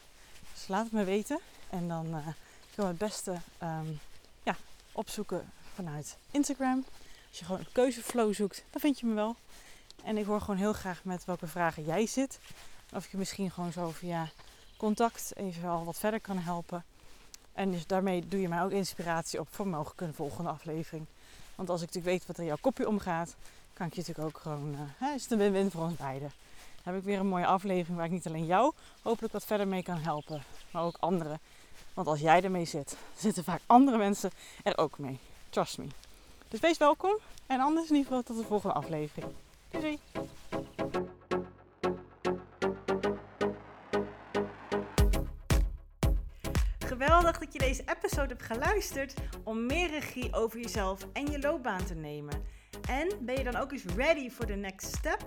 Dus 0.64 0.73
laat 0.75 0.85
het 0.85 0.92
me 0.92 1.04
weten. 1.04 1.38
En 1.71 1.88
dan 1.88 2.06
uh, 2.06 2.12
kunnen 2.12 2.33
we 2.75 2.83
het 2.83 2.99
beste 2.99 3.30
um, 3.62 4.00
ja, 4.42 4.56
opzoeken 4.92 5.52
vanuit 5.75 6.16
Instagram. 6.30 6.85
Als 7.28 7.38
je 7.38 7.44
gewoon 7.44 7.61
een 7.61 7.73
keuzeflow 7.73 8.35
zoekt, 8.35 8.64
dan 8.71 8.80
vind 8.80 9.00
je 9.00 9.06
me 9.06 9.14
wel. 9.14 9.37
En 10.04 10.16
ik 10.16 10.26
hoor 10.26 10.40
gewoon 10.40 10.56
heel 10.56 10.73
graag 10.73 11.04
met 11.04 11.25
welke 11.25 11.47
vragen 11.47 11.85
jij 11.85 12.06
zit. 12.06 12.38
Of 12.92 13.11
je 13.11 13.16
misschien 13.16 13.50
gewoon 13.50 13.73
zo 13.73 13.90
via 13.90 14.28
contact 14.76 15.37
even 15.37 15.68
al 15.68 15.85
wat 15.85 15.99
verder 15.99 16.21
kan 16.21 16.38
helpen. 16.38 16.85
En 17.52 17.71
dus 17.71 17.87
daarmee 17.87 18.28
doe 18.28 18.40
je 18.40 18.49
mij 18.49 18.62
ook 18.62 18.71
inspiratie 18.71 19.40
op 19.40 19.49
voor 19.50 19.68
mogelijk 19.68 20.00
een 20.00 20.14
volgende 20.14 20.50
aflevering. 20.50 21.06
Want 21.54 21.71
als 21.71 21.83
ik 21.83 21.87
natuurlijk 21.87 22.16
weet 22.16 22.26
wat 22.26 22.38
er 22.38 22.44
jouw 22.44 22.59
kopje 22.61 22.88
omgaat, 22.88 23.35
kan 23.73 23.87
ik 23.87 23.94
je 23.94 24.00
natuurlijk 24.06 24.37
ook 24.37 24.42
gewoon. 24.42 24.76
Uh, 25.02 25.14
is 25.14 25.30
een 25.30 25.38
win-win 25.38 25.71
voor 25.71 25.83
ons 25.83 25.97
beiden. 25.97 26.33
Heb 26.85 26.97
ik 26.97 27.03
weer 27.03 27.19
een 27.19 27.26
mooie 27.26 27.47
aflevering 27.47 27.97
waar 27.97 28.07
ik 28.07 28.12
niet 28.12 28.26
alleen 28.26 28.47
jou 28.47 28.73
hopelijk 29.03 29.33
wat 29.33 29.45
verder 29.45 29.69
mee 29.69 29.83
kan 29.83 29.99
helpen, 29.99 30.43
maar 30.71 30.83
ook 30.83 30.97
anderen. 31.00 31.41
Want 31.95 32.07
als 32.07 32.21
jij 32.21 32.43
ermee 32.43 32.64
zit, 32.64 32.97
zitten 33.17 33.45
vaak 33.45 33.61
andere 33.67 33.97
mensen 33.97 34.31
er 34.62 34.79
ook 34.79 34.99
mee. 34.99 35.19
Trust 35.50 35.79
me. 35.79 35.87
Dus 36.49 36.61
wees 36.61 36.79
welkom 36.79 37.19
en 37.47 37.61
anders 37.61 37.88
in 37.88 37.97
ieder 37.97 38.09
geval 38.09 38.23
tot 38.23 38.37
de 38.37 38.49
volgende 38.49 38.75
aflevering. 38.75 39.33
Doei! 39.71 39.99
Geweldig 46.79 47.38
dat 47.38 47.53
je 47.53 47.59
deze 47.59 47.83
episode 47.87 48.29
hebt 48.29 48.43
geluisterd 48.43 49.14
om 49.43 49.67
meer 49.67 49.91
regie 49.91 50.35
over 50.35 50.61
jezelf 50.61 51.07
en 51.12 51.26
je 51.26 51.38
loopbaan 51.38 51.85
te 51.85 51.95
nemen. 51.95 52.45
En 52.88 53.09
ben 53.21 53.37
je 53.37 53.45
dan 53.45 53.57
ook 53.57 53.73
eens 53.73 53.85
ready 53.85 54.31
for 54.31 54.47
the 54.47 54.55
next 54.55 54.97
step? 54.97 55.26